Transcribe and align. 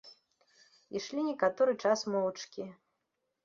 Ішлі 1.01 1.27
некаторы 1.29 1.77
час 1.87 1.99
моўчкі. 2.17 2.69